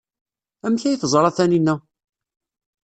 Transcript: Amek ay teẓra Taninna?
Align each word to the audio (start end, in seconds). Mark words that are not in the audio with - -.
Amek 0.65 0.83
ay 0.83 0.97
teẓra 0.97 1.29
Taninna? 1.37 1.75